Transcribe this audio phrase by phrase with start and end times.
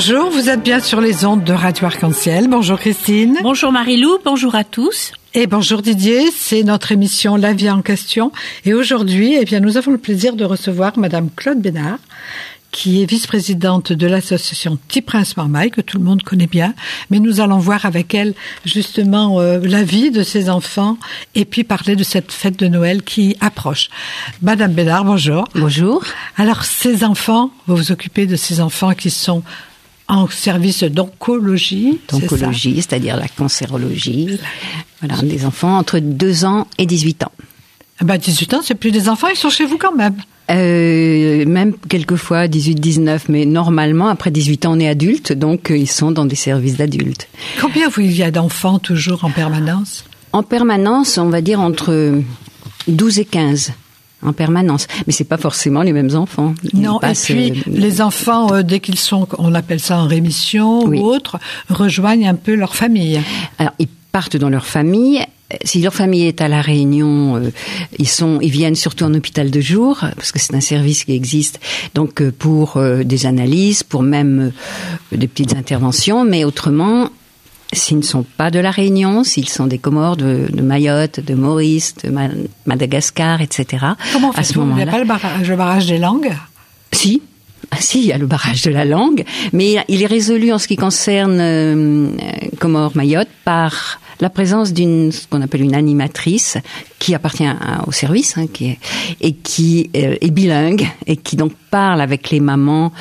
[0.00, 2.46] Bonjour, vous êtes bien sur les ondes de Radio Arc-en-Ciel.
[2.46, 3.36] Bonjour Christine.
[3.42, 5.10] Bonjour Marie-Lou, bonjour à tous.
[5.34, 8.30] Et bonjour Didier, c'est notre émission La vie en question.
[8.64, 11.98] Et aujourd'hui, eh bien, nous avons le plaisir de recevoir Madame Claude Bénard,
[12.70, 16.74] qui est vice-présidente de l'association Petit Prince Marmaille, que tout le monde connaît bien.
[17.10, 18.34] Mais nous allons voir avec elle
[18.64, 20.96] justement euh, la vie de ses enfants
[21.34, 23.88] et puis parler de cette fête de Noël qui approche.
[24.42, 25.48] Madame Bénard, bonjour.
[25.56, 26.04] Bonjour.
[26.36, 29.42] Alors, ces enfants, vous vous occupez de ces enfants qui sont
[30.08, 32.00] en service d'oncologie.
[32.10, 34.38] D'oncologie, c'est-à-dire la cancérologie.
[35.00, 37.32] Voilà, des enfants entre 2 ans et 18 ans.
[38.00, 40.14] Ah bah 18 ans, c'est plus des enfants, ils sont chez vous quand même.
[40.50, 45.90] Euh, même quelquefois 18-19, mais normalement après 18 ans on est adulte, donc euh, ils
[45.90, 47.28] sont dans des services d'adultes.
[47.60, 50.04] Combien il y a d'enfants toujours en permanence?
[50.32, 52.22] En permanence, on va dire entre
[52.86, 53.72] 12 et 15
[54.22, 54.86] en permanence.
[55.06, 56.54] Mais c'est pas forcément les mêmes enfants.
[56.74, 60.84] non, et puis euh, les enfants, euh, dès qu'ils sont, on appelle ça en rémission
[60.84, 61.38] ou autre,
[61.68, 63.20] rejoignent un peu leur famille.
[63.58, 65.24] Alors ils partent dans leur famille.
[65.64, 67.50] Si leur famille est à la Réunion, euh,
[67.98, 71.12] ils sont, ils viennent surtout en hôpital de jour parce que c'est un service qui
[71.12, 71.60] existe.
[71.94, 74.52] Donc pour des analyses, pour même
[75.12, 77.10] des petites interventions, mais autrement,
[77.72, 81.94] s'ils ne sont pas de la Réunion, s'ils sont des Comores, de, Mayotte, de Maurice,
[82.02, 82.12] de
[82.66, 83.86] Madagascar, etc.
[84.12, 84.82] Comment à ce moment-là.
[84.82, 86.32] Il n'y a pas le barrage, le barrage des langues?
[86.92, 87.22] Si,
[87.70, 90.58] ah, si, il y a le barrage de la langue, mais il est résolu en
[90.58, 92.08] ce qui concerne euh,
[92.58, 96.56] Comores Mayotte par la présence d'une ce qu'on appelle une animatrice
[96.98, 97.48] qui appartient
[97.86, 98.78] au service hein, qui est,
[99.20, 102.92] et qui euh, est bilingue et qui donc parle avec les mamans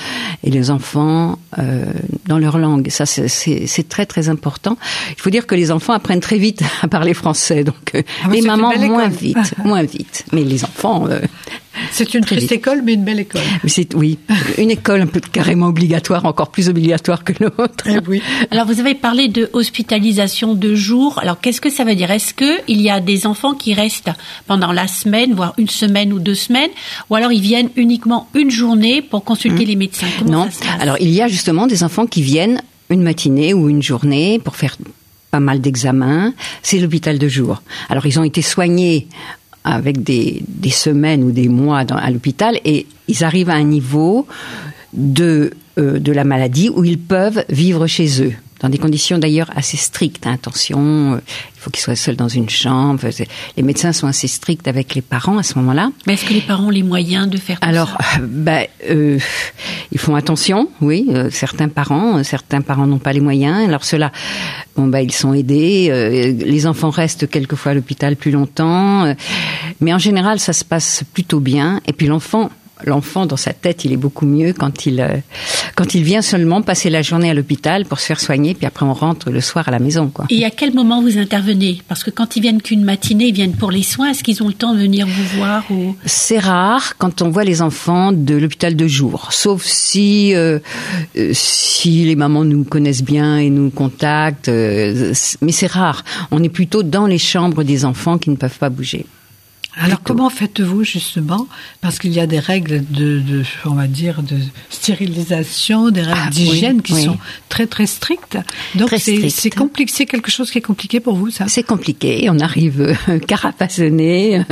[0.44, 1.86] et les enfants euh,
[2.26, 2.90] dans leur langue.
[2.90, 4.78] Ça, c'est très très important.
[5.12, 8.30] Il faut dire que les enfants apprennent très vite à parler français, donc euh, ah
[8.32, 11.08] les mamans moins vite, moins vite, mais les enfants.
[11.08, 11.20] Euh,
[11.92, 13.42] c'est une triste école, mais une belle école.
[13.68, 14.18] C'est oui,
[14.58, 17.86] une école un peu carrément obligatoire, encore plus obligatoire que l'autre.
[17.86, 18.22] Eh oui.
[18.52, 21.20] Alors vous avez parlé de hospitalisation de jour.
[21.20, 22.12] Alors qu'est-ce que ça veut dire?
[22.12, 23.87] Est-ce que il y a des enfants qui restent
[24.46, 26.70] pendant la semaine, voire une semaine ou deux semaines,
[27.10, 29.68] ou alors ils viennent uniquement une journée pour consulter mmh.
[29.68, 30.48] les médecins Non.
[30.80, 34.56] Alors il y a justement des enfants qui viennent une matinée ou une journée pour
[34.56, 34.78] faire
[35.32, 36.34] pas mal d'examens.
[36.64, 37.62] C'est l'hôpital de jour.
[37.90, 39.08] Alors ils ont été soignés
[39.64, 43.64] avec des, des semaines ou des mois dans, à l'hôpital et ils arrivent à un
[43.64, 44.26] niveau
[44.94, 49.50] de, euh, de la maladie où ils peuvent vivre chez eux dans des conditions d'ailleurs
[49.56, 50.26] assez strictes.
[50.28, 51.18] Hein, attention, euh,
[51.56, 53.02] il faut qu'ils soient seuls dans une chambre.
[53.56, 55.92] Les médecins sont assez stricts avec les parents à ce moment-là.
[56.06, 58.20] Mais est-ce que les parents ont les moyens de faire Alors, ça?
[58.22, 59.20] ben, euh,
[59.92, 61.08] ils font attention, oui.
[61.10, 63.68] Euh, certains parents, certains parents n'ont pas les moyens.
[63.68, 64.12] Alors ceux-là,
[64.76, 66.34] bon, ben, ils sont aidés.
[66.38, 69.14] les enfants restent quelquefois à l'hôpital plus longtemps,
[69.82, 71.82] mais en général, ça se passe plutôt bien.
[71.88, 72.50] Et puis l'enfant
[72.86, 75.18] l'enfant dans sa tête, il est beaucoup mieux quand il euh,
[75.76, 78.86] quand il vient seulement passer la journée à l'hôpital pour se faire soigner, puis après
[78.86, 80.10] on rentre le soir à la maison.
[80.10, 80.26] Quoi.
[80.30, 81.82] Et à quel moment vous intervenez?
[81.88, 84.10] Parce que quand ils viennent qu'une matinée, ils viennent pour les soins.
[84.10, 85.96] Est-ce qu'ils ont le temps de venir vous voir ou...
[86.06, 90.60] C'est rare quand on voit les enfants de l'hôpital de jour, sauf si euh,
[91.18, 94.50] euh, si les mamans nous connaissent bien et nous contactent.
[94.50, 96.04] mais c'est rare.
[96.32, 99.06] On est plutôt dans les chambres des enfants qui ne peuvent pas bouger.
[99.80, 101.48] Alors comment faites-vous justement
[101.82, 104.38] Parce qu'il y a des règles de, de, on va dire, de
[104.70, 107.18] stérilisation, des règles ah, d'hygiène qui sont
[107.50, 108.38] très très strictes.
[108.76, 111.46] Donc c'est compliqué, c'est quelque chose qui est compliqué pour vous, ça?
[111.48, 112.28] C'est compliqué.
[112.30, 114.44] On arrive euh, carapassonné,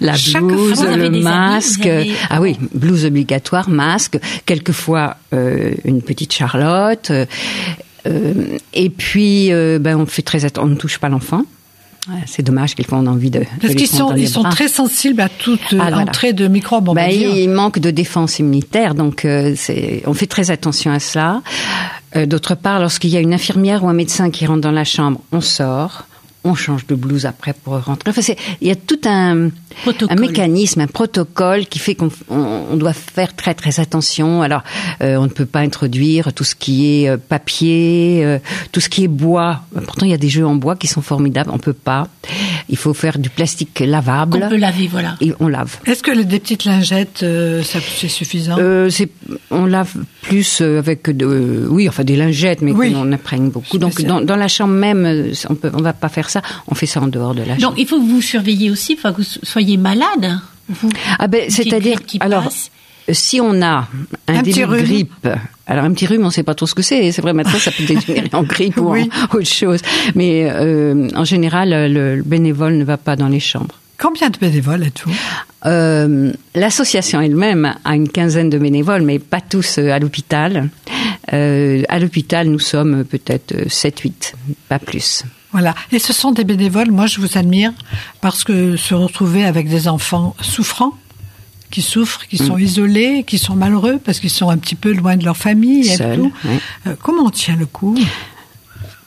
[0.00, 1.88] la blouse, le masque.
[2.30, 4.18] Ah oui, blouse obligatoire, masque.
[4.46, 7.10] Quelquefois euh, une petite Charlotte.
[8.06, 11.44] Euh, et puis, euh, ben, on fait très attention, on ne touche pas l'enfant
[12.26, 13.42] c'est dommage qu'ils on envie de.
[13.60, 16.94] Parce qu'ils sont, ils sont très sensibles à toute ah, entrée de microbes.
[16.94, 21.42] Ben, il manque de défense immunitaire, donc euh, c'est, on fait très attention à cela.
[22.16, 24.84] Euh, d'autre part, lorsqu'il y a une infirmière ou un médecin qui rentre dans la
[24.84, 26.06] chambre, on sort
[26.44, 28.10] on change de blouse après pour rentrer.
[28.10, 28.20] Enfin,
[28.60, 29.48] il y a tout un,
[30.08, 34.42] un, mécanisme, un protocole qui fait qu'on on, doit faire très très attention.
[34.42, 34.62] Alors,
[35.02, 38.38] euh, on ne peut pas introduire tout ce qui est euh, papier, euh,
[38.72, 39.62] tout ce qui est bois.
[39.86, 41.50] Pourtant, il y a des jeux en bois qui sont formidables.
[41.50, 42.08] On peut pas.
[42.68, 44.42] Il faut faire du plastique lavable.
[44.44, 45.16] On peut laver, voilà.
[45.22, 45.78] Et on lave.
[45.86, 47.24] Est-ce que des petites lingettes,
[47.64, 48.56] ça c'est suffisant?
[49.50, 53.78] On lave plus avec de, oui, enfin des lingettes, mais on imprègne beaucoup.
[53.78, 57.00] Donc, dans, dans, la chambre même, on on va pas faire ça on fait ça
[57.00, 57.60] en dehors de la chambre.
[57.60, 60.38] Donc il faut que vous surveillez aussi, faut que vous soyez malade.
[61.18, 62.50] ah ben, c'est-à-dire, alors,
[63.10, 63.86] si on a
[64.28, 65.28] un, début de grippe,
[65.66, 67.12] alors un petit rhume, on ne sait pas trop ce que c'est.
[67.12, 69.02] C'est vrai, maintenant, ça peut dégénérer en grippe ou en
[69.32, 69.80] autre chose.
[70.14, 73.74] Mais euh, en général, le bénévole ne va pas dans les chambres.
[73.98, 75.14] Combien de bénévoles êtes-vous?
[75.66, 80.68] Euh, L'association elle-même a une quinzaine de bénévoles, mais pas tous euh, à l'hôpital.
[81.32, 84.34] Euh, à l'hôpital, nous sommes peut-être 7-8,
[84.68, 85.24] pas plus.
[85.54, 85.74] Voilà.
[85.92, 87.72] Et ce sont des bénévoles, moi je vous admire,
[88.20, 90.94] parce que se retrouver avec des enfants souffrants,
[91.70, 92.60] qui souffrent, qui sont mm.
[92.60, 95.96] isolés, qui sont malheureux parce qu'ils sont un petit peu loin de leur famille et
[95.96, 96.32] tout.
[96.86, 97.96] Euh, comment on tient le coup?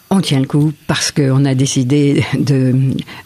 [0.09, 2.73] On tient le coup parce qu'on a décidé de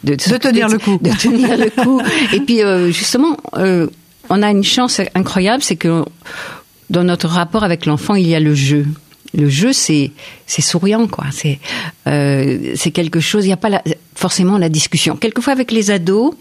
[0.04, 2.02] de, tenir le coup, de tenir le coup.
[2.34, 3.88] Et puis euh, justement, euh,
[4.30, 6.04] on a une chance incroyable, c'est que
[6.90, 8.88] dans notre rapport avec l'enfant, il y a le jeu
[9.34, 10.12] le jeu c'est
[10.46, 11.26] c'est souriant quoi.
[11.32, 11.60] C'est
[12.08, 13.84] euh, c'est quelque chose il n'y a pas la,
[14.16, 15.16] forcément la discussion.
[15.16, 16.34] Quelquefois avec les ados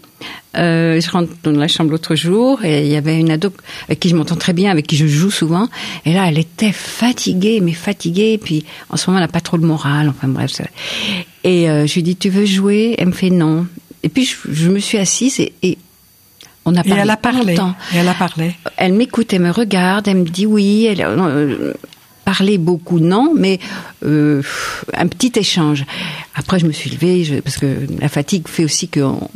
[0.57, 3.51] euh, je rentre dans la chambre l'autre jour et il y avait une ado
[3.87, 5.69] avec qui je m'entends très bien avec qui je joue souvent.
[6.05, 8.37] Et là elle était fatiguée mais fatiguée.
[8.37, 10.09] Puis en ce moment elle n'a pas trop le moral.
[10.09, 10.61] Enfin bref
[11.43, 12.95] et euh, je lui dis tu veux jouer?
[12.97, 13.65] Elle me fait non
[14.03, 15.77] et puis je, me suis assise et, et
[16.65, 17.53] on a parlé et elle a parlé.
[17.93, 18.55] Et elle a parlé.
[18.77, 20.85] Elle m'écoute, elle me regarde, elle me dit oui.
[20.85, 21.01] Elle,
[22.31, 23.59] euh, parler beaucoup, non, mais
[24.03, 24.41] euh,
[24.93, 25.85] un petit échange.
[26.35, 29.29] Après, je me suis levée, parce que la fatigue fait aussi qu'on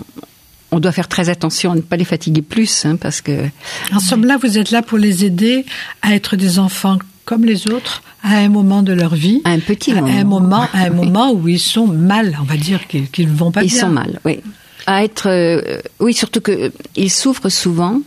[0.71, 3.47] on doit faire très attention à ne pas les fatiguer plus, hein, parce que...
[3.93, 5.65] En somme, là, vous êtes là pour les aider
[6.01, 9.41] à être des enfants comme les autres à un moment de leur vie.
[9.45, 10.07] À un petit moment.
[10.07, 13.35] À un moment, à un moment où ils sont mal, on va dire qu'ils ne
[13.35, 13.77] vont pas ils bien.
[13.77, 14.39] Ils sont mal, oui.
[14.87, 18.01] À être, euh, oui, surtout que ils souffrent souvent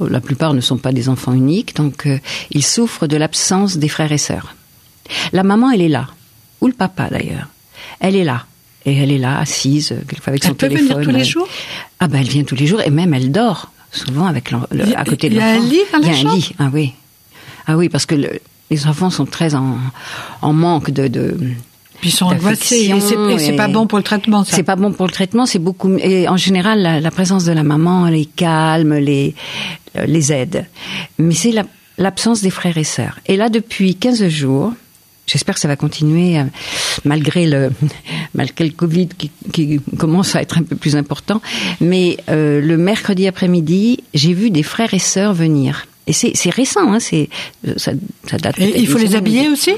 [0.00, 2.18] la plupart ne sont pas des enfants uniques, donc euh,
[2.50, 4.54] ils souffrent de l'absence des frères et sœurs.
[5.32, 6.08] La maman, elle est là,
[6.60, 7.48] ou le papa d'ailleurs.
[8.00, 8.44] Elle est là.
[8.84, 10.86] Et elle est là, assise, quelquefois avec son téléphone.
[10.88, 11.48] Elle peut venir tous les jours?
[12.00, 15.30] Ah ben, elle vient tous les jours, et même elle dort, souvent avec à côté
[15.30, 15.62] de l'enfant.
[15.64, 16.94] Il y a un lit dans Il y a un lit, ah oui.
[17.66, 18.14] Ah oui, parce que
[18.70, 19.78] les enfants sont très en,
[20.42, 21.36] manque de, de
[22.00, 24.44] puis ils sont angoissés et c'est pas bon pour le traitement.
[24.44, 25.96] C'est pas bon pour le traitement, c'est beaucoup.
[25.98, 29.34] Et en général, la, la, présence de la maman les calme, les
[29.96, 30.66] euh, les aides.
[31.18, 31.52] Mais c'est
[31.96, 33.18] l'absence des frères et sœurs.
[33.26, 34.72] Et là, depuis 15 jours,
[35.28, 36.44] J'espère que ça va continuer euh,
[37.04, 37.70] malgré le
[38.34, 41.42] malgré le Covid qui, qui, commence à être un peu plus important.
[41.82, 45.86] Mais euh, le mercredi après-midi, j'ai vu des frères et sœurs venir.
[46.06, 47.28] Et c'est récent, hein, c'est
[47.76, 47.92] ça,
[48.26, 48.58] ça date.
[48.58, 49.72] Et il faut les habiller aussi?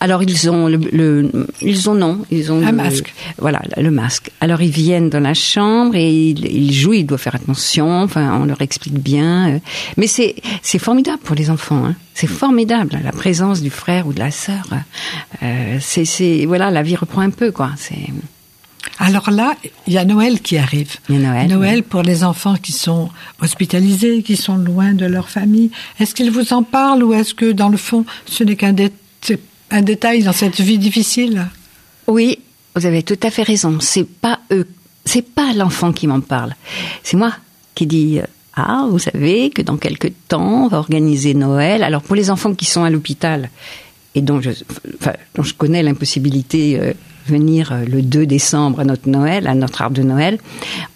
[0.00, 3.12] Alors ils ont le, ils ont non, ils ont un masque.
[3.38, 4.30] Voilà, le masque.
[4.40, 8.02] Alors ils viennent dans la chambre et ils, jouent, ils doivent faire attention.
[8.02, 9.54] Enfin, on leur explique bien.
[9.54, 9.58] Euh.
[9.96, 11.84] Mais c'est c'est formidable pour les enfants.
[11.84, 11.94] Hein.
[12.14, 14.68] C'est formidable la présence du frère ou de la sœur.
[15.42, 17.70] Euh, c'est c'est voilà, la vie reprend un peu quoi.
[17.76, 18.12] C'est
[19.00, 19.54] alors là,
[19.86, 20.96] il y a Noël qui arrive.
[21.08, 21.48] Noël.
[21.48, 23.10] Noël pour les enfants qui sont
[23.40, 25.70] hospitalisés, qui sont loin de leur famille.
[26.00, 28.74] Est-ce qu'ils vous en parlent ou est-ce que dans le fond, ce n'est qu'un
[29.70, 31.46] un détail dans cette vie difficile?
[32.06, 32.38] Oui,
[32.74, 33.78] vous avez tout à fait raison.
[33.80, 34.66] C'est pas eux,
[35.04, 36.54] c'est pas l'enfant qui m'en parle.
[37.02, 37.32] C'est moi
[37.74, 38.20] qui dis
[38.54, 41.82] ah, vous savez que dans quelques temps on va organiser Noël.
[41.82, 43.50] Alors pour les enfants qui sont à l'hôpital
[44.14, 44.50] et dont je,
[45.00, 46.92] enfin, dont je connais l'impossibilité euh,
[47.26, 50.38] venir euh, le 2 décembre à notre Noël, à notre arbre de Noël,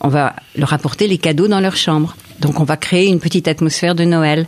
[0.01, 2.17] on va leur apporter les cadeaux dans leur chambre.
[2.43, 4.47] Donc on va créer une petite atmosphère de Noël.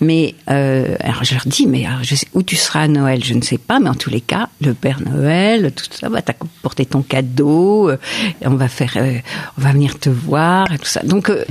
[0.00, 3.34] Mais euh, alors je leur dis, mais je sais, où tu seras à Noël, je
[3.34, 6.86] ne sais pas, mais en tous les cas, le Père Noël, tout ça va t'apporter
[6.86, 7.98] ton cadeau, euh,
[8.42, 9.18] on va faire, euh,
[9.58, 11.02] on va venir te voir et tout ça.
[11.02, 11.44] Donc, euh,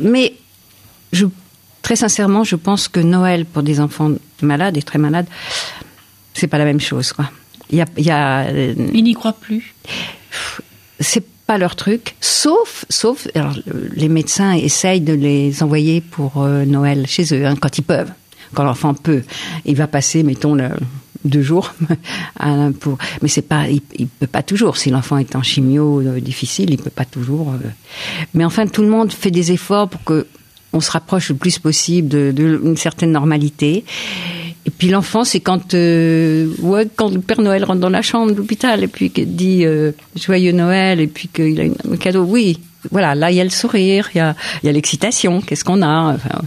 [0.00, 0.34] mais
[1.12, 1.26] je,
[1.82, 4.10] très sincèrement, je pense que Noël pour des enfants
[4.42, 5.26] malades et très malades,
[6.32, 7.30] c'est pas la même chose, quoi.
[7.70, 8.50] Il y a, il y a.
[8.50, 9.74] Ils n'y croient plus.
[10.98, 13.56] C'est pas leur truc, sauf, sauf, alors,
[13.96, 18.12] les médecins essayent de les envoyer pour euh, Noël chez eux, hein, quand ils peuvent,
[18.54, 19.24] quand l'enfant peut.
[19.64, 20.56] Il va passer, mettons,
[21.24, 21.74] deux jours,
[22.78, 24.76] pour, mais c'est pas, il, peut pas toujours.
[24.76, 27.50] Si l'enfant est en chimio euh, difficile, il peut pas toujours.
[27.50, 27.68] Euh.
[28.32, 30.28] mais enfin, tout le monde fait des efforts pour que
[30.72, 33.84] on se rapproche le plus possible d'une certaine normalité.
[34.66, 38.32] Et puis l'enfant, c'est quand, euh, ouais, quand le Père Noël rentre dans la chambre
[38.32, 42.24] de l'hôpital et puis qu'il dit euh, joyeux Noël et puis qu'il a un cadeau.
[42.24, 45.40] Oui, voilà, là il y a le sourire, il y a, il y a l'excitation.
[45.40, 46.14] Qu'est-ce qu'on a?
[46.14, 46.42] Enfin,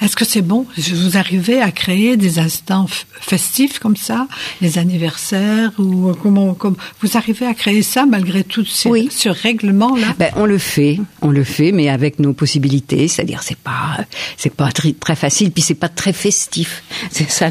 [0.00, 0.66] est-ce que c'est bon?
[0.76, 2.86] Vous arrivez à créer des instants
[3.20, 4.28] festifs comme ça,
[4.60, 9.08] les anniversaires ou comment, comme vous arrivez à créer ça malgré tout ces, oui.
[9.10, 13.08] ce règlement là ben, on le fait, on le fait, mais avec nos possibilités.
[13.08, 13.98] C'est-à-dire, c'est pas,
[14.36, 16.82] c'est pas très, très facile, puis c'est pas très festif.
[17.10, 17.48] C'est ça.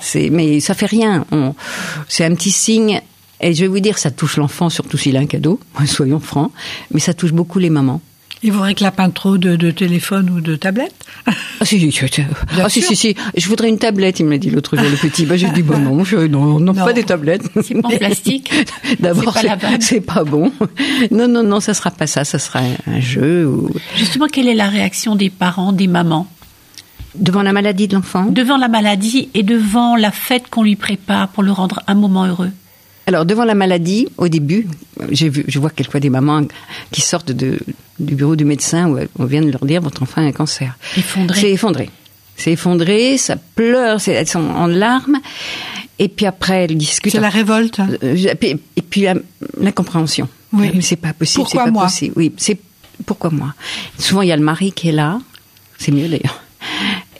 [0.00, 1.24] C'est, mais ça fait rien.
[1.30, 1.54] On,
[2.08, 3.00] c'est un petit signe.
[3.40, 6.52] Et je vais vous dire, ça touche l'enfant, surtout s'il a un cadeau, soyons francs,
[6.92, 8.00] mais ça touche beaucoup les mamans.
[8.46, 10.94] Il vous réclame pas trop de, de téléphone ou de tablette
[11.26, 11.32] Ah
[11.64, 12.00] si, si,
[12.58, 14.98] ah, si, si, si, je voudrais une tablette, il me l'a dit l'autre jour, le
[14.98, 15.24] petit.
[15.24, 17.44] Bah, j'ai dit, bon non, je, non, non, pas des tablettes.
[17.62, 18.52] C'est pas en plastique.
[19.00, 19.34] D'abord,
[19.80, 20.52] c'est pas, bon.
[21.10, 23.46] Non, non, non, ça sera pas ça, ça sera un jeu.
[23.46, 23.70] Ou...
[23.96, 26.26] Justement, quelle est la réaction des parents, des mamans
[27.14, 31.28] Devant la maladie de l'enfant Devant la maladie et devant la fête qu'on lui prépare
[31.28, 32.50] pour le rendre un moment heureux.
[33.06, 34.66] Alors devant la maladie, au début,
[35.10, 36.46] j'ai vu, je vois quelquefois des mamans
[36.90, 37.58] qui sortent de,
[37.98, 40.76] du bureau du médecin où on vient de leur dire votre enfant a un cancer.
[40.96, 41.40] Effondré.
[41.40, 41.90] C'est effondré.
[42.36, 45.18] C'est effondré, ça pleure, elles sont en larmes.
[45.98, 47.12] Et puis après, elles discutent.
[47.12, 47.80] C'est la révolte.
[48.02, 49.06] Euh, et puis
[49.60, 50.28] l'incompréhension.
[50.52, 50.70] Oui.
[50.74, 51.44] Mais c'est pas possible.
[51.44, 51.84] Pourquoi pas moi?
[51.84, 52.14] possible.
[52.16, 52.58] Oui, c'est
[53.06, 53.54] pourquoi moi?
[53.98, 55.20] Souvent, il y a le mari qui est là.
[55.78, 56.40] C'est mieux d'ailleurs.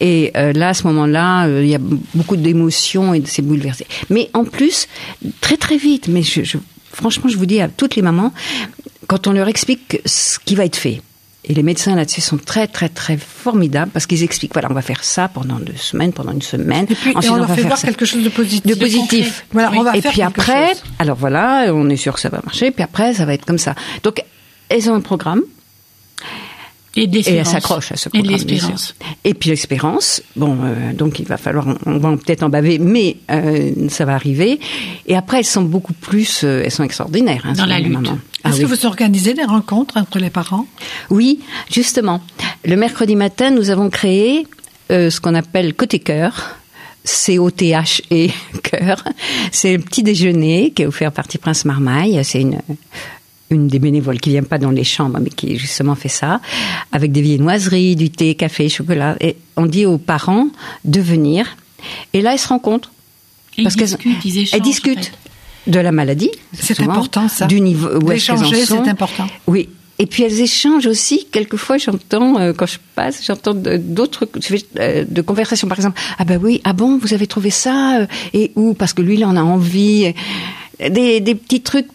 [0.01, 1.81] Et euh, là, à ce moment-là, euh, il y a
[2.15, 3.87] beaucoup d'émotions et c'est bouleversé.
[4.11, 4.89] Mais en plus,
[5.41, 6.59] très très vite, mais je, je,
[6.93, 8.33] franchement, je vous dis à toutes les mamans,
[9.07, 11.03] quand on leur explique ce qui va être fait,
[11.47, 14.81] et les médecins là-dessus sont très très très formidables parce qu'ils expliquent voilà on va
[14.81, 16.87] faire ça pendant deux semaines, pendant une semaine.
[16.89, 17.87] Et puis Ensuite, on, on leur va fait faire voir ça.
[17.89, 18.65] quelque chose de positif.
[18.65, 19.45] de positif.
[19.53, 20.83] Voilà, on va et faire puis après, chose.
[20.99, 22.71] alors voilà, on est sûr que ça va marcher.
[22.71, 23.75] Puis après, ça va être comme ça.
[24.03, 24.23] Donc
[24.71, 25.43] elles ont un programme.
[26.97, 28.37] Et de Et elle s'accroche à ce Et programme.
[28.37, 28.95] bien l'espérance.
[29.25, 30.23] Et puis l'espérance.
[30.37, 34.15] Bon, euh, donc il va falloir, on va peut-être en baver, mais euh, ça va
[34.15, 34.61] arriver.
[35.07, 37.43] Et après, elles sont beaucoup plus, euh, elles sont extraordinaires.
[37.47, 37.99] Hein, Dans la lutte.
[38.45, 38.63] Ah Est-ce oui.
[38.65, 40.67] que vous organisez des rencontres entre les parents?
[41.11, 41.41] Oui,
[41.73, 42.21] justement.
[42.65, 44.47] Le mercredi matin, nous avons créé
[44.93, 46.57] euh, ce qu'on appelle côté cœur.
[47.07, 48.29] C-O-T-H-E,
[48.63, 49.05] cœur.
[49.53, 52.19] C'est le petit déjeuner qui est offert par Petit Prince Marmaille.
[52.25, 52.59] C'est une,
[53.51, 56.41] une des bénévoles qui vient pas dans les chambres, mais qui justement fait ça,
[56.93, 59.17] avec des viennoiseries, du thé, café, chocolat.
[59.21, 60.49] Et on dit aux parents
[60.85, 61.57] de venir.
[62.13, 62.91] Et là, ils se rencontrent.
[63.57, 64.55] Ils Parce qu'elles- discutent, ils échangent.
[64.55, 65.05] Elles en discutent
[65.67, 65.71] fait.
[65.71, 66.31] de la maladie.
[66.53, 67.47] C'est souvent, important, ça.
[67.47, 68.51] Du niveau où est-ce qu'elles en
[68.83, 69.27] c'est important.
[69.47, 69.69] Oui.
[70.01, 71.29] Et puis elles échangent aussi.
[71.31, 74.29] Quelquefois, j'entends euh, quand je passe, j'entends de- d'autres
[74.81, 75.69] euh, de conversations.
[75.69, 78.75] Par exemple, ah ben oui, ah bon, vous avez trouvé ça euh, et où?
[78.75, 80.13] Parce que lui, il en a envie.
[80.81, 81.87] Des, des petits trucs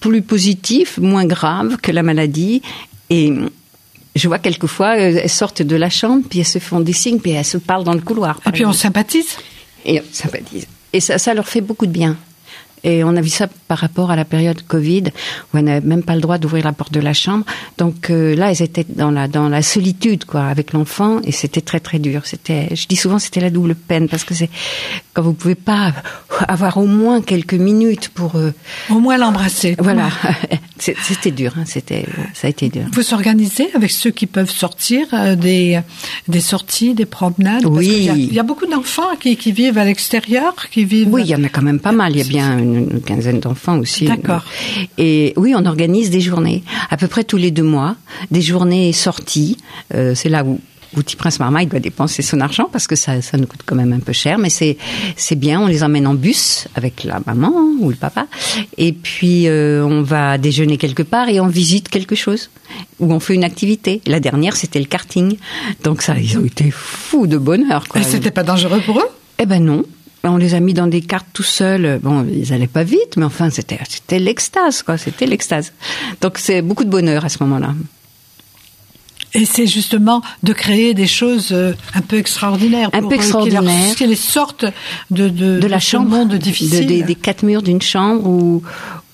[0.00, 2.62] plus positifs, moins graves que la maladie.
[3.10, 3.32] Et
[4.14, 7.20] je vois quelquefois, euh, elles sortent de la chambre, puis elles se font des signes,
[7.20, 8.40] puis elles se parlent dans le couloir.
[8.46, 9.36] Et puis on sympathise?
[9.84, 10.66] Et on sympathise.
[10.92, 12.16] Et ça, ça leur fait beaucoup de bien.
[12.84, 15.04] Et on a vu ça par rapport à la période Covid,
[15.52, 17.44] où on n'avait même pas le droit d'ouvrir la porte de la chambre.
[17.76, 21.60] Donc euh, là, elles étaient dans la dans la solitude, quoi, avec l'enfant, et c'était
[21.60, 22.22] très très dur.
[22.24, 24.50] C'était, je dis souvent, c'était la double peine parce que c'est
[25.12, 25.92] quand vous pouvez pas
[26.46, 28.52] avoir au moins quelques minutes pour, euh,
[28.90, 29.76] Au moins l'embrasser.
[29.78, 30.08] voilà,
[30.80, 31.54] c'était dur.
[31.58, 32.82] Hein, c'était, ça a été dur.
[32.92, 35.80] Vous s'organisez avec ceux qui peuvent sortir euh, des,
[36.28, 37.62] des sorties, des promenades?
[37.62, 37.88] Parce Oui.
[37.88, 41.08] qu'il y a- Il y, a beaucoup d'enfants qui, qui vivent à l'extérieur, qui vivent.
[41.10, 42.12] Oui, il y en a quand même pas mal.
[42.12, 44.04] Il y a bien une, une quinzaine d'enfants aussi.
[44.06, 44.44] D'accord.
[44.98, 47.96] Et oui, on organise des journées, à peu près tous les deux mois,
[48.30, 49.56] des journées sorties.
[49.94, 50.60] Euh, c'est là où
[50.94, 53.92] Petit Prince Marmaille doit dépenser son argent parce que ça, ça nous coûte quand même
[53.92, 54.76] un peu cher, mais c'est
[55.16, 55.60] c'est bien.
[55.60, 58.26] On les emmène en bus avec la maman ou le papa,
[58.76, 62.50] et puis euh, on va déjeuner quelque part et on visite quelque chose
[63.00, 64.00] ou on fait une activité.
[64.06, 65.36] La dernière, c'était le karting,
[65.84, 67.86] donc ça, ils ont été fous de bonheur.
[67.88, 68.00] Quoi.
[68.00, 69.08] Et c'était pas dangereux pour eux?
[69.38, 69.84] Eh ben non.
[70.24, 72.00] On les a mis dans des cartes tout seuls.
[72.02, 74.98] Bon, ils allaient pas vite, mais enfin, c'était, c'était l'extase, quoi.
[74.98, 75.72] C'était l'extase.
[76.20, 77.72] Donc, c'est beaucoup de bonheur à ce moment-là.
[79.34, 82.90] Et c'est justement de créer des choses euh, un peu extraordinaires.
[82.92, 83.94] Un pour peu eux, qui leur- extraordinaires.
[83.96, 84.64] Qui les sortent
[85.10, 86.86] de, de, De la chambre, monde de- difficile.
[86.86, 88.62] des, des quatre murs d'une chambre où,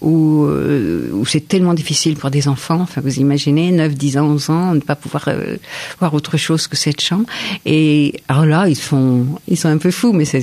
[0.00, 2.78] où, euh, où c'est tellement difficile pour des enfants.
[2.80, 5.56] Enfin, vous imaginez, 9, 10 ans, 11 ans, ne pas pouvoir euh,
[5.98, 7.24] voir autre chose que cette chambre.
[7.66, 10.42] Et alors là, ils sont, ils sont un peu fous, mais c'est,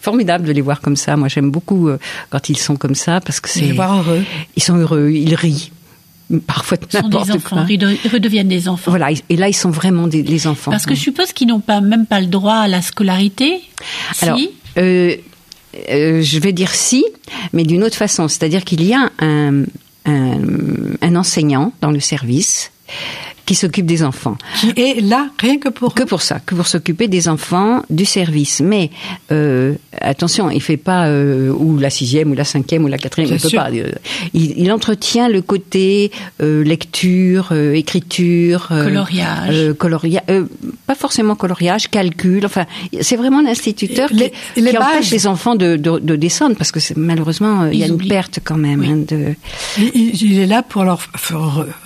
[0.00, 1.16] formidable de les voir comme ça.
[1.16, 1.90] Moi, j'aime beaucoup
[2.30, 3.60] quand ils sont comme ça parce que c'est.
[3.60, 4.22] les voir heureux.
[4.56, 5.70] Ils sont heureux, ils rient.
[6.46, 7.66] Parfois n'importe enfants, quoi.
[7.70, 8.90] ils de- ils redeviennent des enfants.
[8.90, 10.70] Voilà, et là, ils sont vraiment des, les enfants.
[10.70, 13.60] Parce que je suppose qu'ils n'ont pas même pas le droit à la scolarité.
[14.20, 15.16] Alors, si euh,
[15.90, 17.04] euh, je vais dire si,
[17.52, 18.28] mais d'une autre façon.
[18.28, 19.62] C'est-à-dire qu'il y a un,
[20.04, 20.38] un,
[21.00, 22.72] un enseignant dans le service
[23.48, 24.36] qui s'occupe des enfants.
[24.60, 28.04] Qui est là, rien que pour Que pour ça, que pour s'occuper des enfants du
[28.04, 28.60] service.
[28.60, 28.90] Mais
[29.32, 33.30] euh, attention, il fait pas euh, ou la sixième ou la cinquième ou la quatrième.
[33.34, 33.70] Il peut pas.
[33.70, 33.92] euh,
[34.34, 36.12] il, il entretient le côté
[36.42, 39.48] euh, lecture, euh, écriture, euh, Coloriage.
[39.54, 40.44] euh, coloria- euh,
[40.86, 42.44] pas forcément coloriage, calcul.
[42.44, 42.66] Enfin,
[43.00, 44.30] c'est vraiment l'instituteur qui, les
[44.70, 47.94] qui empêche les enfants de, de, de descendre parce que malheureusement il y a une
[47.94, 48.08] oublient.
[48.10, 48.80] perte quand même.
[48.80, 48.88] Oui.
[48.90, 49.34] hein, de...
[49.94, 51.00] Il, est là pour leur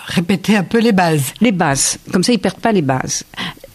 [0.07, 1.33] répéter un peu les bases.
[1.41, 3.25] Les bases, comme ça ils perdent pas les bases.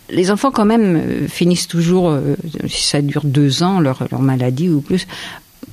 [0.09, 2.35] Les enfants quand même euh, finissent toujours, euh,
[2.67, 5.05] si ça dure deux ans, leur, leur maladie ou plus,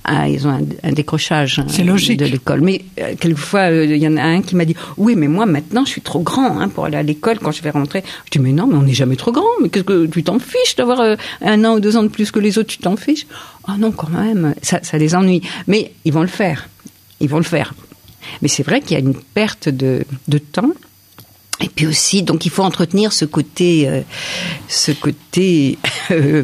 [0.07, 2.19] ah, ils ont un, un décrochage hein, C'est logique.
[2.19, 2.61] de l'école.
[2.61, 5.47] Mais euh, quelquefois, euh, il y en a un qui m'a dit, oui, mais moi
[5.47, 8.03] maintenant je suis trop grand hein, pour aller à l'école quand je vais rentrer.
[8.27, 9.47] Je dis, mais non, mais on n'est jamais trop grand.
[9.63, 12.31] Mais qu'est-ce que tu t'en fiches d'avoir euh, un an ou deux ans de plus
[12.31, 13.27] que les autres, tu t'en fiches?
[13.67, 15.41] Ah non, quand même, ça, ça les ennuie.
[15.69, 16.69] Mais ils vont le faire.
[17.21, 17.73] Ils vont le faire.
[18.43, 20.73] Mais c'est vrai qu'il y a une perte de, de temps.
[21.65, 24.03] Et puis aussi, donc il faut entretenir ce côté, euh,
[24.69, 25.79] ce côté
[26.11, 26.43] euh,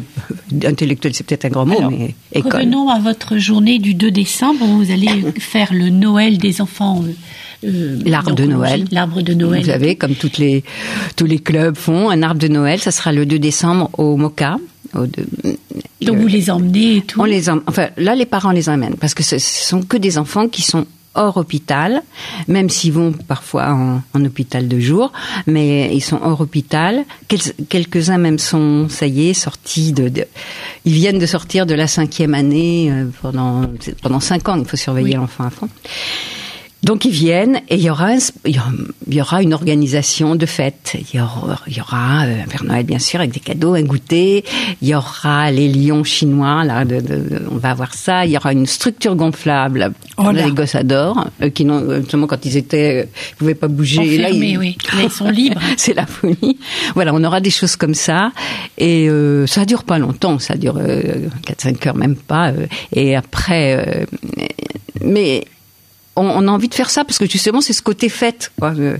[0.65, 2.53] intellectuel, c'est peut-être un grand mot, Alors, mais école.
[2.61, 7.03] Revenons à votre journée du 2 décembre où vous allez faire le Noël des enfants.
[7.63, 8.85] euh, L'arbre de Noël.
[8.91, 9.61] L'arbre de Noël.
[9.61, 10.63] Vous savez, comme toutes les,
[11.15, 14.57] tous les clubs font, un arbre de Noël, ça sera le 2 décembre au Moca.
[14.95, 15.25] Au de-
[16.01, 17.21] Donc vous les emmenez et tout.
[17.21, 19.95] On les em- enfin là les parents les emmènent parce que ce, ce sont que
[19.95, 22.03] des enfants qui sont hors hôpital,
[22.47, 25.11] même s'ils vont parfois en, en hôpital de jour,
[25.47, 27.03] mais ils sont hors hôpital.
[27.27, 30.25] Quels- Quelques-uns même sont, ça y est, sortis de, de-
[30.85, 33.63] ils viennent de sortir de la cinquième année euh, pendant
[34.01, 34.57] pendant cinq ans.
[34.57, 35.13] Il faut surveiller Oui.
[35.15, 35.67] l'enfant à fond.
[36.83, 38.55] Donc ils viennent et il y aura, un il
[39.13, 40.95] y aura- une organisation de fête.
[41.13, 43.75] Il y aura, il y aura euh, un Père Noël bien sûr avec des cadeaux,
[43.75, 44.43] un goûter.
[44.81, 48.25] Il y aura les lions chinois là, de, de- on va avoir ça.
[48.25, 49.93] Il y aura une structure gonflable.
[50.17, 50.45] Oh là.
[50.45, 54.17] les gosses adorent, euh, qui n'ont justement quand ils étaient, euh, ils pouvaient pas bouger.
[54.17, 54.77] Là, Enfermés, ils- oui.
[54.93, 55.61] Là, ils sont libres.
[55.77, 56.57] c'est la folie.
[56.95, 58.31] Voilà, on aura des choses comme ça
[58.79, 62.49] et euh, ça dure pas longtemps, ça dure euh, 4-5 heures même pas.
[62.49, 64.05] euh, et après, euh,
[65.01, 65.45] mais
[66.15, 68.51] on, on a envie de faire ça parce que justement c'est ce côté fête.
[68.59, 68.73] Quoi.
[68.77, 68.97] euh,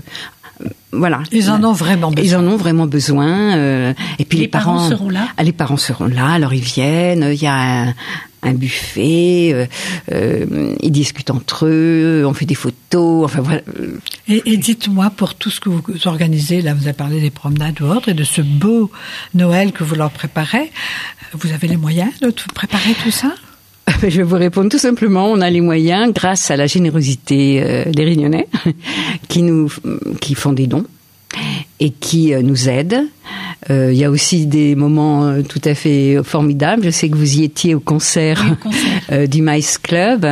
[0.92, 1.22] voilà.
[1.32, 2.24] Ils en ont vraiment besoin.
[2.24, 3.56] Ils en ont vraiment besoin.
[3.56, 6.28] euh, et puis les, Les parents seront là Ah, Les parents seront là.
[6.30, 7.28] Alors ils viennent.
[7.32, 7.54] Il y a
[7.88, 7.94] un,
[8.44, 9.50] un buffet.
[9.54, 9.66] euh,
[10.12, 12.24] euh, ils discutent entre eux.
[12.26, 13.24] On fait des photos.
[13.24, 13.62] Enfin voilà.
[14.28, 17.80] Et, et dites-moi, pour tout ce que vous organisez, là vous avez parlé des promenades
[17.80, 18.90] ou autres, et de ce beau
[19.34, 20.70] Noël que vous leur préparez,
[21.32, 23.32] vous avez les moyens de tout- préparer tout ça?
[24.08, 25.30] Je vais vous répondre tout simplement.
[25.30, 28.48] On a les moyens grâce à la générosité euh, des Réunionnais
[29.28, 29.70] qui nous
[30.20, 30.84] qui font des dons
[31.78, 33.04] et qui euh, nous aident.
[33.70, 36.82] Euh, Il y a aussi des moments tout à fait formidables.
[36.84, 39.28] Je sais que vous y étiez au concert, Oui, au concert.
[39.28, 40.26] du Mice Club.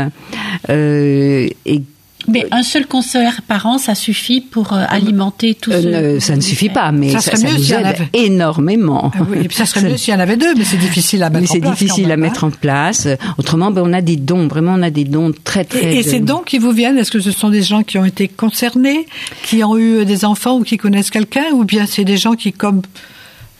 [0.68, 1.82] Euh, et
[2.28, 5.88] Mais un seul concert par an, ça suffit pour euh, alimenter tout euh, ce.
[6.14, 8.08] ne- ça ne suffit pas, mais Ça ça, mieux nous s'il y en aide avait.
[8.12, 9.10] énormément.
[9.14, 11.22] Ah oui, et puis ça serait mieux s'il y en avait deux, mais c'est difficile
[11.22, 11.78] à mettre Mais en c'est place.
[11.78, 12.48] difficile quand à même, mettre hein.
[12.48, 13.08] en place.
[13.38, 14.46] Autrement, ben, on a des dons.
[14.48, 15.94] Vraiment, on a des dons très, très.
[15.94, 18.04] Et, et ces dons qui vous viennent, est-ce que ce sont des gens qui ont
[18.04, 19.06] été concernés,
[19.44, 22.52] qui ont eu des enfants ou qui connaissent quelqu'un, ou bien c'est des gens qui,
[22.52, 22.82] comme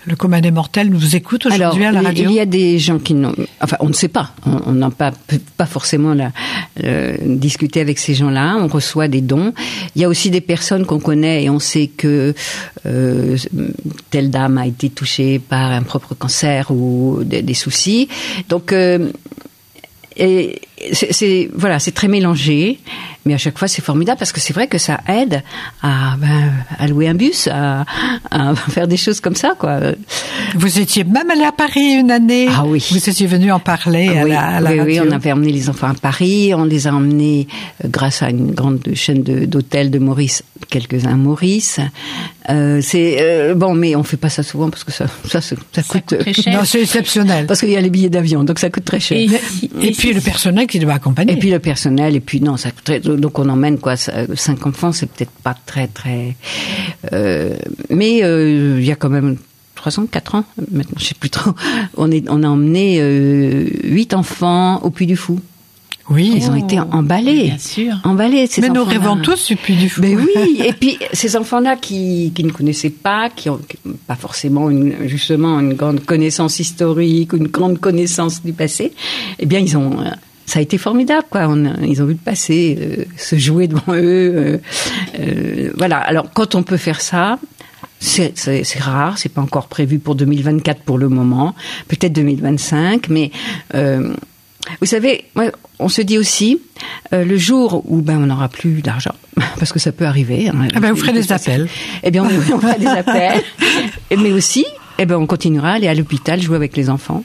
[0.07, 2.99] le commun des mortels, nous écoutent aujourd'hui à la radio il y a des gens
[2.99, 4.35] qui n'ont, enfin, on ne sait pas.
[4.67, 5.13] On n'a pas
[5.57, 6.33] pas forcément la,
[6.83, 8.57] euh, discuter avec ces gens-là.
[8.59, 9.53] On reçoit des dons.
[9.95, 12.35] Il y a aussi des personnes qu'on connaît et on sait que
[12.87, 13.37] euh,
[14.11, 18.09] telle dame a été touchée par un propre cancer ou des, des soucis.
[18.49, 19.11] Donc euh,
[20.17, 20.61] et
[20.93, 22.79] c'est voilà, c'est très mélangé,
[23.25, 25.43] mais à chaque fois c'est formidable parce que c'est vrai que ça aide
[25.83, 27.85] à, ben, à louer un bus, à,
[28.31, 29.81] à faire des choses comme ça, quoi.
[30.55, 32.49] Vous étiez même allé à Paris une année.
[32.51, 32.85] Ah oui.
[32.91, 35.69] Vous étiez venu en parler à oui, la, à la oui, on avait emmené les
[35.69, 37.47] enfants à Paris, on les a emmenés
[37.85, 41.81] euh, grâce à une grande chaîne de- d'hôtels de, Maurice, quelques-uns Maurice.
[42.49, 45.57] Euh, c'est euh, bon, mais on fait pas ça souvent parce que ça, ça, ça,
[45.73, 46.59] ça coûte, coûte très cher.
[46.59, 47.47] Non, c'est exceptionnel.
[47.47, 49.19] parce qu'il y a les billets d'avion, donc ça coûte très cher.
[49.81, 51.35] Et, puis le personnel qui doit accompagner.
[51.35, 54.93] Et puis le personnel, et puis non, ça très, donc on emmène quoi, cinq enfants,
[54.93, 56.37] c'est peut-être pas très très,
[57.13, 57.55] euh,
[57.91, 59.37] mais euh, il y a quand même
[59.75, 61.53] trois ans, quatre ans maintenant, je sais plus trop.
[61.97, 65.41] On est, on a emmené euh, huit enfants au Puy du Fou.
[66.11, 66.33] oui.
[66.37, 67.95] Ils ont été emballés, Bien sûr.
[68.05, 68.47] emballés.
[68.47, 70.01] Ces Mais nous rêvons tous du Puy du Fou.
[70.03, 73.61] Mais oui, et puis ces enfants-là qui, qui ne connaissaient pas, qui ont
[74.07, 78.93] pas forcément une, justement une grande connaissance historique, une grande connaissance du passé,
[79.39, 79.97] eh bien ils ont,
[80.51, 81.47] ça a été formidable quoi.
[81.49, 84.33] On a- ils ont vu le passé euh, se jouer devant eux.
[84.37, 84.59] euh,
[85.19, 85.99] euh, voilà.
[85.99, 87.39] Alors quand on peut faire ça.
[88.03, 88.33] C'est
[88.81, 91.55] rare, c'est pas encore prévu pour 2024 pour le moment,
[91.87, 93.31] peut-être 2025, mais
[93.75, 94.15] euh,
[94.81, 95.27] vous savez,
[95.79, 96.61] on se dit aussi,
[97.13, 99.15] euh, le jour où ben on n'aura plus d'argent,
[99.59, 100.49] parce que ça peut arriver.
[100.49, 101.69] hein, Ah ben, vous ferez des appels.
[102.03, 103.43] Eh bien, on, on fera des appels,
[104.19, 104.65] mais aussi,
[104.99, 107.23] eh ben, on continuera à aller à l'hôpital jouer avec les enfants.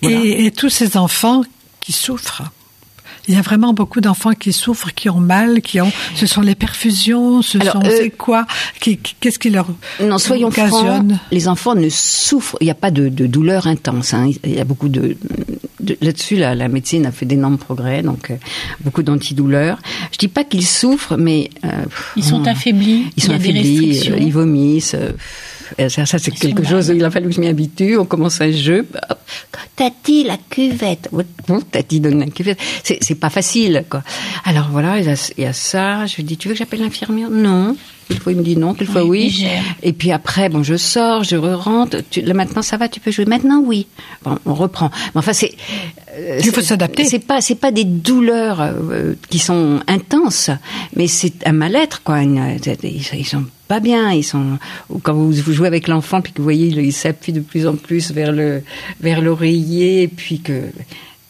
[0.00, 0.16] Voilà.
[0.18, 1.42] Et, et tous ces enfants
[1.84, 2.42] qui souffrent.
[3.26, 5.90] Il y a vraiment beaucoup d'enfants qui souffrent, qui ont mal, qui ont.
[6.14, 7.84] Ce sont les perfusions, ce Alors, sont.
[7.84, 8.46] euh, c'est quoi
[8.80, 9.66] qui- qui- Qu'est-ce qui leur
[10.02, 14.12] Non, soyons francs, les enfants ne souffrent, il n'y a pas de, de douleur intense.
[14.12, 14.30] hein.
[14.44, 15.16] Il y a beaucoup de,
[15.80, 18.36] de- là-dessus, la, la médecine a fait d'énormes progrès, donc euh,
[18.82, 19.78] beaucoup d'antidouleurs.
[20.12, 21.68] Je dis pas qu'ils souffrent, mais euh,
[22.16, 23.06] Ils sont on- affaiblis.
[23.16, 24.96] Ils sont il affaiblis, euh, ils vomissent.
[25.78, 26.92] Euh, euh, ça, ça, c'est quelque chose.
[26.94, 27.96] Il a fallu que je m'y habitue.
[27.98, 28.86] On commence un jeu.
[29.76, 31.08] Tati, la cuvette.
[31.48, 32.58] Bon, Tati donne la cuvette.
[32.82, 34.02] C'est, c'est pas facile, quoi.
[34.44, 36.06] Alors voilà, il y, a, il y a ça.
[36.06, 37.30] Je lui dis, tu veux que j'appelle l'infirmière?
[37.30, 37.76] Non.
[38.08, 39.46] Quelquefois, il me dit non, Oui, il oui.
[39.82, 41.98] Et puis après, bon, je sors, je rentre.
[42.10, 43.24] Tu, là, maintenant, ça va, tu peux jouer?
[43.24, 43.86] Maintenant, oui.
[44.22, 44.90] Bon, on reprend.
[45.14, 45.54] Mais enfin, c'est.
[46.16, 47.06] euh, Il faut c'est- s'adapter.
[47.06, 50.50] C'est pas, c'est pas des douleurs euh, qui sont intenses,
[50.94, 52.20] mais c'est un mal-être, quoi.
[52.20, 54.12] Une- ils, ils sont pas bien.
[54.12, 54.58] Ils sont.
[54.90, 57.66] ou Quand vous, vous jouez avec l'enfant, puis que vous voyez, il, s'appuie de plus
[57.66, 58.62] en plus vers le,
[59.00, 60.62] vers l'oreiller, puis que.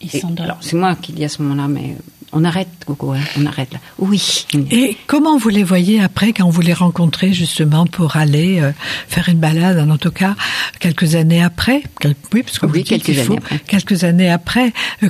[0.01, 0.45] Il et- s'endort.
[0.45, 1.97] alors, c'est moi qui dis à ce moment-là, mais
[2.35, 3.79] on arrête, Coco, hein, on arrête là.
[3.99, 4.47] Oui.
[4.71, 8.73] Et comment vous les voyez après quand vous les rencontrez justement pour aller euh,
[9.09, 10.35] faire une balade en autocar
[10.81, 11.83] quelques années après?
[12.01, 13.59] Quel- Oui, parce que Oui, vous dites quelques faut années après.
[13.67, 14.73] quelques années après.
[15.03, 15.09] Euh,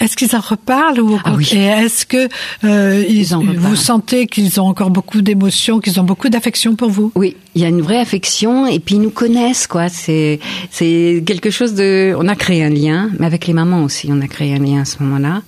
[0.00, 1.48] Est-ce qu'ils en reparlent ou Ah oui.
[1.52, 2.28] Et est-ce que
[2.64, 6.74] euh, ils- Ils en vous sentez qu'ils ont encore beaucoup d'émotions, qu'ils ont beaucoup d'affection
[6.76, 7.12] pour vous?
[7.14, 9.88] Oui, il y a une vraie affection et puis ils nous connaissent quoi.
[9.88, 12.14] C'est c'est quelque chose de.
[12.18, 14.80] On a créé un lien, mais avec les mamans aussi, on a créé un lien
[14.82, 15.42] à ce moment-là.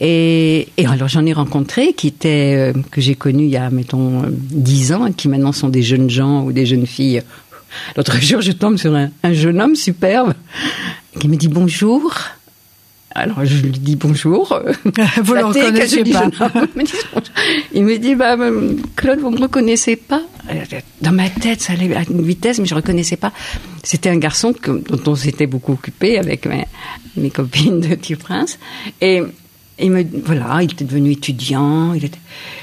[0.00, 3.70] Et, et alors j'en ai rencontré qui étaient euh, que j'ai connus il y a
[3.70, 7.22] mettons euh, dix ans et qui maintenant sont des jeunes gens ou des jeunes filles.
[7.96, 10.34] L'autre jour, je tombe sur un, un jeune homme superbe
[11.20, 12.12] qui me dit bonjour.
[13.16, 14.60] Alors je lui dis bonjour.
[15.22, 16.28] Vous que reconnaissez pas.
[17.72, 20.22] Il me dit bah euh, Claude, vous me reconnaissez pas?
[21.00, 23.32] Dans ma tête, ça allait à une vitesse, mais je reconnaissais pas.
[23.84, 26.64] C'était un garçon que- dont on s'était beaucoup occupé avec mes,
[27.16, 28.58] mes copines de Petit Prince.
[29.00, 29.22] Et
[29.78, 31.94] il me voilà, il était devenu étudiant.
[31.94, 32.10] Était...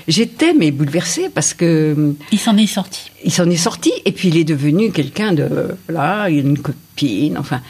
[0.08, 3.12] J'étais mais bouleversée parce que Il s'en est sorti.
[3.24, 6.58] il s'en est sorti et puis il est devenu quelqu'un de voilà, il a une
[6.60, 7.62] copine, enfin.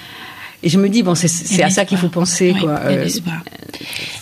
[0.63, 2.79] Et je me dis bon, c'est à ça qu'il faut penser Oui, quoi.
[2.85, 3.07] Euh.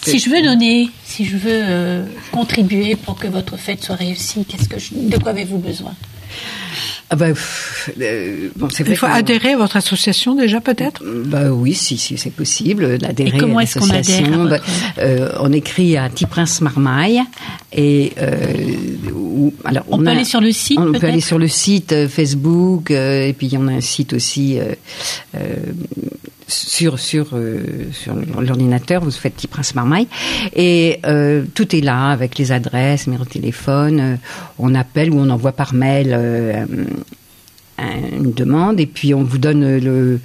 [0.03, 4.45] Si je veux donner, si je veux euh, contribuer pour que votre fête soit réussie,
[4.47, 5.93] qu'est-ce que je- de quoi avez-vous besoin?
[7.11, 7.25] Ah bah,
[8.01, 11.03] euh, bon, Il faut adhérer à votre association déjà peut-être?
[11.25, 14.45] Bah oui, si, si c'est possible d'adhérer à est-ce qu'on adhère à l'association.
[14.45, 14.59] Bah,
[14.99, 17.21] euh, on écrit à Petit Prince Marmaille
[17.73, 18.37] et euh,
[19.13, 21.93] où- alors On peut a- aller sur le site, On peut aller sur le site
[21.93, 24.73] euh, Facebook euh, et puis il y en a un site aussi euh,
[25.35, 25.55] euh,
[26.49, 29.01] sur sur euh, sur l'ordinateur.
[29.03, 30.07] Vous faites Petit Prince Marmaille
[30.55, 33.99] et euh, tout est là avec les adresses, numéro de téléphone.
[33.99, 34.15] euh,
[34.57, 36.13] on appelle ou on envoie par mail.
[36.13, 36.65] un-
[38.11, 40.19] une demande et puis on vous donne le, le,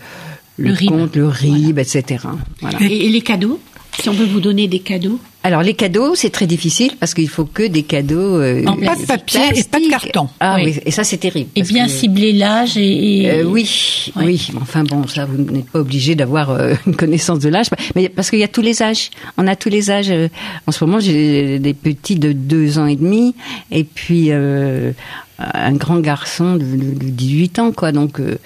[0.59, 0.89] Le RIB.
[0.89, 2.25] compte, le RIB, etc.
[2.61, 2.79] Voilà.
[2.83, 3.61] et, et les cadeaux?
[4.01, 7.29] Si on veut vous donner des cadeaux Alors les cadeaux, c'est très difficile parce qu'il
[7.29, 8.41] faut que des cadeaux.
[8.41, 9.07] euh, En Pas de plastique.
[9.07, 10.29] papier et pas de carton.
[10.41, 10.73] Ah Oui.
[10.77, 11.49] oui, et ça c'est terrible.
[11.57, 14.25] Et bien que- cibler l'âge et, Euh, oui, Ouais.
[14.27, 14.49] oui.
[14.61, 18.29] Enfin bon, ça, vous n'êtes pas obligé d'avoir euh, une connaissance de l'âge, mais parce
[18.31, 19.11] qu'il y a tous les âges.
[19.39, 20.11] On a tous les âges.
[20.11, 20.29] euh,
[20.67, 23.35] En ce moment, j'ai des petits de deux ans et demi,
[23.71, 24.93] et puis euh,
[25.39, 27.93] un grand garçon de 18 ans, quoi.
[27.93, 28.21] Donc.
[28.21, 28.37] euh,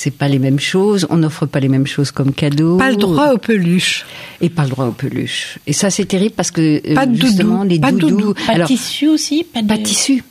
[0.00, 2.76] c'est pas les mêmes choses, on n'offre pas les mêmes choses comme cadeaux.
[2.76, 4.06] Pas le droit aux peluches.
[4.40, 5.58] Et pas le droit aux peluches.
[5.66, 8.16] Et ça, c'est terrible parce que euh, Pas de justement, doudou, les pas de doudous.
[8.16, 8.34] doudou.
[8.34, 10.22] pas de alors, tissu aussi Pas de, pas de tissu.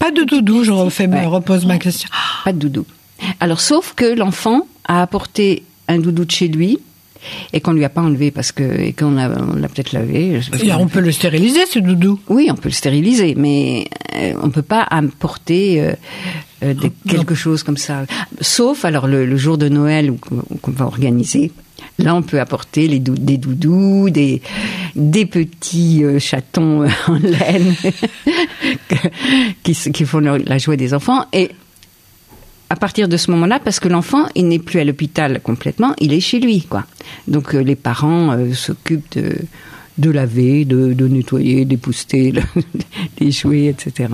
[0.00, 1.26] Pas de doudou, je refais, me Ouais.
[1.26, 2.08] repose ma question.
[2.44, 2.84] Pas de doudou.
[3.38, 6.80] Alors, sauf que l'enfant a apporté un doudou de chez lui
[7.52, 9.28] et qu'on lui a pas enlevé parce que et qu'on l'a
[9.68, 10.40] peut-être lavé.
[10.78, 12.20] on peut le stériliser, ce doudou.
[12.28, 15.92] Oui, on peut le stériliser, mais euh, on peut pas apporter euh,
[16.62, 18.04] euh, des- quelque chose comme ça.
[18.40, 20.12] Sauf alors le, le jour de Noël
[20.62, 21.52] qu'on va organiser.
[21.98, 24.42] Là, on peut apporter les dou- des doudous, des,
[24.96, 27.74] des petits euh, chatons en laine
[29.62, 31.24] qui, font la joie des enfants.
[31.32, 31.50] Et
[32.68, 36.12] à partir de ce moment-là, parce que l'enfant, il n'est plus à l'hôpital complètement, il
[36.12, 36.84] est chez lui, quoi.
[37.28, 39.36] Donc euh, les parents euh, s'occupent de,
[39.98, 42.42] de laver, de, de nettoyer, d'épousseter le-
[43.20, 44.10] les jouets, etc.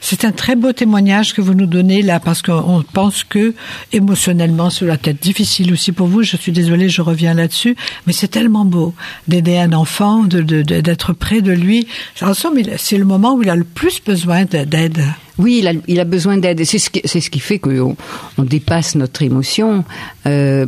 [0.00, 3.54] C'est un très beau témoignage que vous nous donnez là, parce qu'on pense que
[3.92, 6.22] émotionnellement, cela peut être difficile aussi pour vous.
[6.22, 8.94] Je suis désolée, je reviens là-dessus, mais c'est tellement beau
[9.26, 11.86] d'aider un enfant, d'être près de lui.
[12.20, 15.02] En somme, c'est le moment où il a le plus besoin de- d'aide.
[15.38, 16.64] Oui, il a, il a besoin d'aide.
[16.64, 17.94] C'est ce qui, c'est ce qui fait qu'on
[18.38, 19.84] on dépasse notre émotion.
[20.26, 20.64] Euh,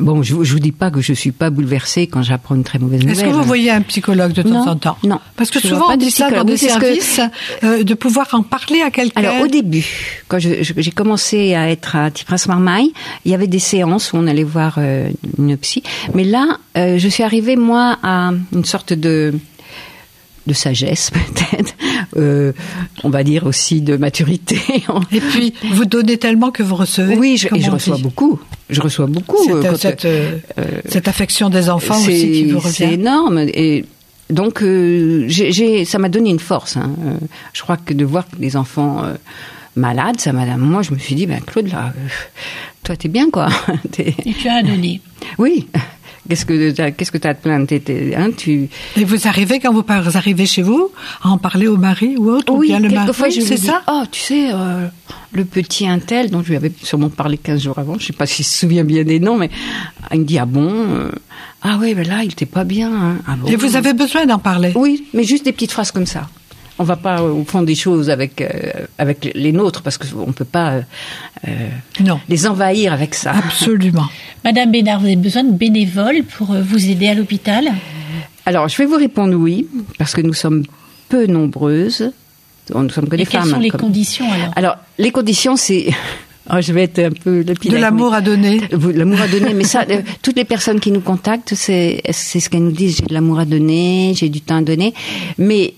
[0.00, 2.78] bon, je, je vous dis pas que je suis pas bouleversée quand j'apprends une très
[2.78, 3.16] mauvaise nouvelle.
[3.16, 5.20] Est-ce que vous voyez un psychologue de temps Non, en temps non.
[5.36, 7.20] Parce que Je souvent on dit ça dans des que- services,
[7.62, 9.20] euh, de pouvoir en parler à quelqu'un.
[9.20, 9.86] Alors au début,
[10.28, 12.92] quand j'ai commencé à être à Prince Marmaille,
[13.24, 15.82] il y avait des séances où on allait voir euh, une psy.
[16.14, 19.34] Mais là, euh, je suis arrivée moi à une sorte de
[20.46, 21.74] de sagesse peut-être,
[22.16, 22.52] euh,
[23.02, 24.58] on va dire aussi de maturité.
[25.12, 27.16] Et puis, vous donnez tellement que vous recevez.
[27.16, 28.38] oui, je, et je reçois beaucoup.
[28.70, 29.36] Je reçois beaucoup.
[29.50, 30.38] euh, Cette, quand- cette, euh,
[30.86, 32.94] cette affection des enfants c'est- aussi qui vous C'est revient.
[32.94, 33.38] énorme.
[33.52, 33.84] Et
[34.30, 35.28] donc, euh,
[35.84, 36.76] ça m'a donné une force.
[36.76, 36.90] hein.
[37.06, 37.14] Euh,
[37.52, 39.14] Je crois que de voir des enfants euh,
[39.76, 40.44] malades, ça m'a.
[40.56, 42.08] Moi, je me suis dit, ben Claude, là, euh,
[42.84, 43.48] toi, t'es bien, quoi.
[43.98, 45.00] Et tu as à donner.
[45.38, 45.66] Oui.
[46.28, 49.84] Qu'est-ce que t'as- qu'est-ce que t'as de plainte hein, tu Et vous arrivez, quand vous
[50.16, 50.90] arrivez chez vous,
[51.22, 53.58] à en parler au mari ou autre ou Oui, bien le mari quelquefois je c'est
[53.58, 53.82] ça?
[53.88, 54.86] oh, tu sais, euh,
[55.32, 58.24] le petit Intel, dont je lui avais sûrement parlé 15 jours avant, je sais pas
[58.26, 59.50] s'il se souvient bien des noms, mais
[60.12, 61.10] il me dit, ah bon euh,
[61.62, 62.90] Ah oui, mais là, il était pas bien.
[62.92, 63.16] hein.
[63.26, 64.72] Ah bon Et vous avez besoin d'en parler?
[64.74, 66.28] Oui, mais juste des petites phrases comme ça.
[66.78, 68.48] On va pas euh, au fond des choses avec euh,
[68.98, 70.82] avec les nôtres parce qu'on peut pas euh,
[71.46, 71.68] euh,
[72.00, 72.18] Non.
[72.28, 73.32] les envahir avec ça.
[73.32, 74.06] Absolument.
[74.44, 77.68] Madame Bénard, vous avez besoin de bénévoles pour euh, vous aider à l'hôpital?
[78.46, 80.64] Alors, je vais vous répondre oui, parce que nous sommes
[81.08, 82.10] peu nombreuses.
[82.74, 83.50] Nous sommes que des Et quelles femmes.
[83.50, 84.52] sont les comme- conditions alors?
[84.56, 85.88] Alors, les conditions, c'est.
[86.52, 88.60] Oh, je vais être un peu De lapidaire, l'amour à donner.
[88.70, 92.50] L'amour à donner, mais ça, euh, toutes les personnes qui nous contactent, c'est c'est ce
[92.50, 92.98] qu'elles nous disent.
[92.98, 94.92] J'ai de l'amour à donner, j'ai du temps à donner,
[95.38, 95.72] mais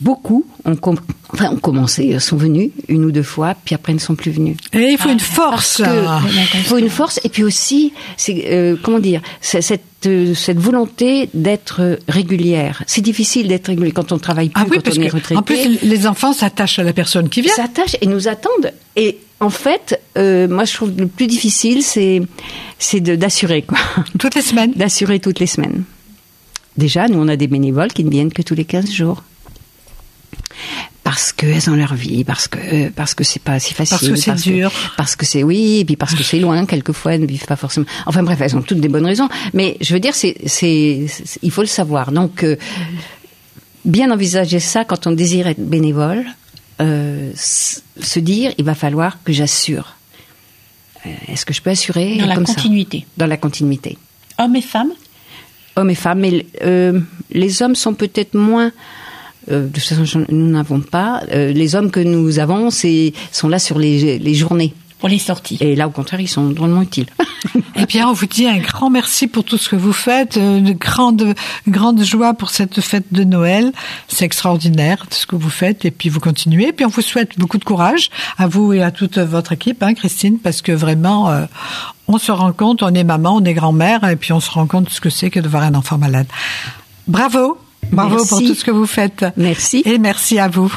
[0.00, 0.98] beaucoup ont, com-
[1.32, 4.56] enfin, ont commencé, sont venus une ou deux fois, puis après ne sont plus venus.
[4.72, 5.82] Et il faut Ah, une force.
[5.84, 6.20] Ah.
[6.54, 11.28] il faut une force et puis aussi, c'est euh, comment dire, cette euh, cette volonté
[11.34, 12.82] d'être euh, régulière.
[12.86, 15.36] C'est difficile d'être régulier quand on travaille plus, Ah oui, quand on est retraité.
[15.36, 17.54] en plus les enfants s'attachent à la personne qui vient.
[17.54, 18.72] s'attachent et nous attendent.
[18.96, 22.22] Et en fait, euh, moi je trouve le plus difficile, c'est
[22.78, 23.78] c'est d'assurer quoi,
[24.18, 24.72] Toutes les semaines.
[24.72, 25.84] d'assurer toutes les semaines.
[26.78, 29.22] Déjà, nous on a des bénévoles qui ne viennent que tous les 15 jours.
[31.04, 34.16] Parce qu'elles ont leur vie, parce que parce que c'est pas si facile, Parce que
[34.16, 34.70] c'est dur.
[34.96, 36.64] parce que c'est oui, et puis parce que c'est loin.
[36.64, 37.86] Quelquefois, elles ne vivent pas forcément.
[38.06, 39.28] Enfin bref, elles ont toutes des bonnes raisons.
[39.52, 41.06] Mais je veux dire, c'est c'est
[41.42, 42.12] il faut le savoir.
[42.12, 42.56] Donc euh,
[43.84, 46.24] bien envisager ça quand on désire être bénévole,
[46.80, 49.96] euh, se dire il va falloir que j'assure.
[51.04, 52.54] Euh, Est-ce que je peux assurer Dans la comme ça?
[52.54, 53.06] continuité.
[53.16, 53.98] Dans la continuité.
[54.38, 54.92] Hommes et femmes?
[55.74, 57.00] Hommes et femmes, mais euh,
[57.32, 58.70] les hommes sont peut-être moins.
[59.50, 61.22] Euh, de toute façon, nous n'avons pas.
[61.32, 64.74] Euh, les hommes que nous avons, c'est sont là sur les, les journées.
[64.98, 65.58] pour les sorties.
[65.60, 67.06] Et là, au contraire, ils sont drôlement utiles.
[67.74, 70.58] Eh bien, on vous dit un grand merci pour tout ce que vous faites, euh,
[70.58, 71.34] une grande,
[71.66, 73.72] grande joie pour cette fête de Noël.
[74.08, 76.68] C'est extraordinaire tout ce que vous faites, et puis vous continuez.
[76.68, 79.82] Et puis on vous souhaite beaucoup de courage à vous et à toute votre équipe,
[79.82, 81.46] hein, Christine, parce que vraiment, euh,
[82.08, 84.66] on se rend compte, on est maman, on est grand-mère, et puis on se rend
[84.66, 86.26] compte de ce que c'est que de voir un enfant malade.
[87.08, 87.58] Bravo,
[87.90, 88.28] bravo Merci.
[88.28, 89.24] pour tout ce que vous faites.
[89.36, 89.82] Merci.
[89.84, 90.72] Et merci à vous.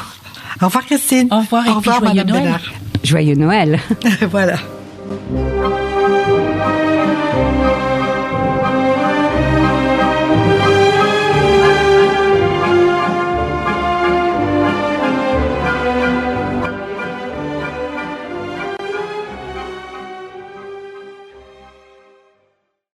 [0.62, 1.28] Au revoir, Christine.
[1.30, 2.42] Au revoir, et Au puis revoir, joyeux Madame Noël.
[2.44, 2.72] Bénard.
[3.04, 3.80] Joyeux Noël.
[4.30, 4.56] voilà.